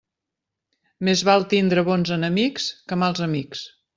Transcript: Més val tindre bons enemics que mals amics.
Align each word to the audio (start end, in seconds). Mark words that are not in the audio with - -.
Més 1.09 1.21
val 1.27 1.45
tindre 1.51 1.85
bons 1.91 2.13
enemics 2.17 2.67
que 2.93 3.01
mals 3.05 3.23
amics. 3.29 3.65